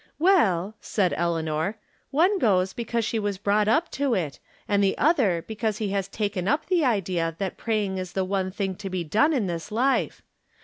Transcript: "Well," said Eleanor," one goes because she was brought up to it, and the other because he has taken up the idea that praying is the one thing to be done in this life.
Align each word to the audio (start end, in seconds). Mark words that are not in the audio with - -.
"Well," 0.17 0.73
said 0.81 1.13
Eleanor," 1.15 1.77
one 2.09 2.39
goes 2.39 2.73
because 2.73 3.05
she 3.05 3.19
was 3.19 3.37
brought 3.37 3.67
up 3.67 3.91
to 3.91 4.15
it, 4.15 4.39
and 4.67 4.83
the 4.83 4.97
other 4.97 5.45
because 5.47 5.77
he 5.77 5.89
has 5.89 6.07
taken 6.07 6.47
up 6.47 6.65
the 6.65 6.83
idea 6.83 7.35
that 7.37 7.55
praying 7.55 7.99
is 7.99 8.13
the 8.13 8.25
one 8.25 8.49
thing 8.49 8.73
to 8.77 8.89
be 8.89 9.03
done 9.03 9.31
in 9.31 9.45
this 9.45 9.71
life. 9.71 10.23